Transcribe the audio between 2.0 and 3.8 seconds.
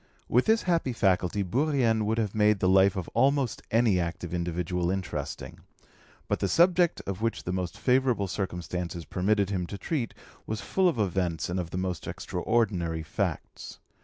would have made the life of almost